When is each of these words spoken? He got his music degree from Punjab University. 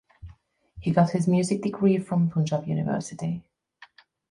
He 0.79 0.89
got 0.89 1.11
his 1.11 1.27
music 1.27 1.61
degree 1.61 1.99
from 1.99 2.31
Punjab 2.31 2.67
University. 2.67 3.43